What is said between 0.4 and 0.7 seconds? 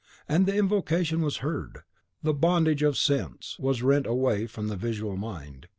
the